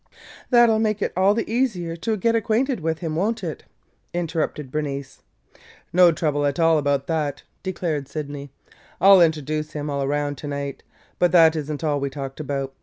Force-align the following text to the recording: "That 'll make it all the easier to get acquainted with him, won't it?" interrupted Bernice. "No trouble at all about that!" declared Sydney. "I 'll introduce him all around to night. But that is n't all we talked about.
"That 0.49 0.67
'll 0.67 0.79
make 0.79 0.99
it 1.03 1.13
all 1.15 1.35
the 1.35 1.47
easier 1.47 1.95
to 1.97 2.17
get 2.17 2.33
acquainted 2.33 2.79
with 2.79 2.97
him, 3.01 3.15
won't 3.15 3.43
it?" 3.43 3.65
interrupted 4.15 4.71
Bernice. 4.71 5.21
"No 5.93 6.11
trouble 6.11 6.43
at 6.47 6.59
all 6.59 6.79
about 6.79 7.05
that!" 7.05 7.43
declared 7.61 8.07
Sydney. 8.07 8.49
"I 8.99 9.09
'll 9.09 9.21
introduce 9.21 9.73
him 9.73 9.91
all 9.91 10.01
around 10.01 10.39
to 10.39 10.47
night. 10.47 10.81
But 11.19 11.31
that 11.33 11.55
is 11.55 11.71
n't 11.71 11.83
all 11.83 11.99
we 11.99 12.09
talked 12.09 12.39
about. 12.39 12.73